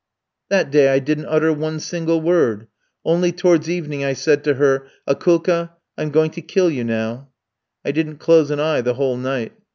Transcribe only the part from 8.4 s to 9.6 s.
an eye the whole night.